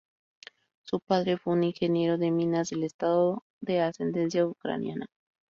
Su 0.81 0.99
padre 0.99 1.37
fue 1.37 1.53
un 1.53 1.63
ingeniero 1.63 2.17
de 2.17 2.31
minas 2.31 2.71
del 2.71 2.83
Estado, 2.85 3.43
de 3.59 3.81
ascendencia 3.81 4.47
ucraniana. 4.47 5.05